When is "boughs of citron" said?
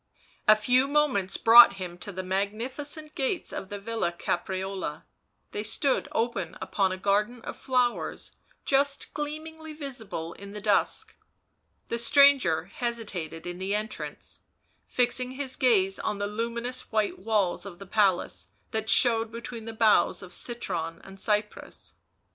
19.71-20.99